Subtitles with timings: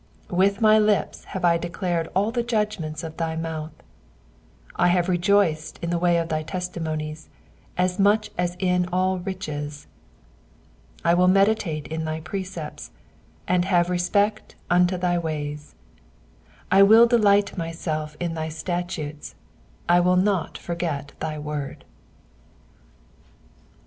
[0.29, 3.69] 13 With my lips have I declared all the judgments of thy mouth.
[4.75, 7.29] 14 I have rejoiced in the way of thy testimonies,
[7.77, 9.85] as much as in all riches.
[11.03, 12.89] 15 I will meditate in thy precepts,
[13.47, 15.75] and have respect unto thy ways.
[16.71, 19.35] 16 I will delight myself in thy statutes:
[19.87, 21.85] I will not forget thy word.